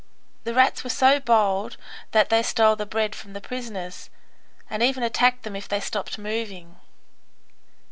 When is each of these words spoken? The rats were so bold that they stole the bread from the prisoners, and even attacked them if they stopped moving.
The 0.45 0.55
rats 0.55 0.83
were 0.83 0.89
so 0.89 1.19
bold 1.19 1.77
that 2.09 2.29
they 2.29 2.41
stole 2.41 2.75
the 2.75 2.87
bread 2.87 3.13
from 3.13 3.33
the 3.33 3.39
prisoners, 3.39 4.09
and 4.67 4.81
even 4.81 5.03
attacked 5.03 5.43
them 5.43 5.55
if 5.55 5.67
they 5.67 5.79
stopped 5.79 6.17
moving. 6.17 6.77